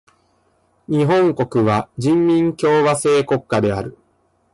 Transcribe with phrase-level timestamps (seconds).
[0.87, 3.99] 日本国は人民共和制国家である。